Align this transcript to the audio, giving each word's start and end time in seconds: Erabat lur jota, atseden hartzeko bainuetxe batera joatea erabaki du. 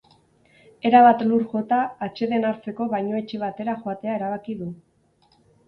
Erabat 0.89 1.21
lur 1.31 1.43
jota, 1.51 1.79
atseden 2.07 2.49
hartzeko 2.53 2.89
bainuetxe 2.95 3.43
batera 3.47 3.79
joatea 3.85 4.19
erabaki 4.19 4.59
du. 4.67 4.75